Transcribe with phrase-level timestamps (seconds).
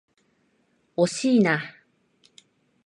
[0.95, 1.75] 惜しいな。